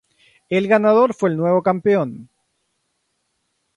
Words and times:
El 0.49 0.67
ganador 0.67 1.13
fue 1.13 1.29
el 1.29 1.37
nuevo 1.37 1.61
campeón. 1.61 2.27